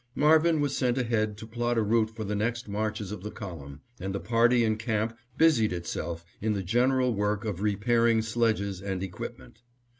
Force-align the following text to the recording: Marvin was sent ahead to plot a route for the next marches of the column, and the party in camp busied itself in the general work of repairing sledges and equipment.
Marvin 0.15 0.59
was 0.61 0.75
sent 0.75 0.97
ahead 0.97 1.37
to 1.37 1.45
plot 1.45 1.77
a 1.77 1.83
route 1.83 2.09
for 2.09 2.23
the 2.23 2.33
next 2.35 2.67
marches 2.67 3.11
of 3.11 3.21
the 3.21 3.29
column, 3.29 3.81
and 3.99 4.15
the 4.15 4.19
party 4.19 4.63
in 4.63 4.75
camp 4.75 5.15
busied 5.37 5.71
itself 5.71 6.25
in 6.41 6.53
the 6.53 6.63
general 6.63 7.13
work 7.13 7.45
of 7.45 7.61
repairing 7.61 8.19
sledges 8.23 8.81
and 8.81 9.03
equipment. 9.03 9.61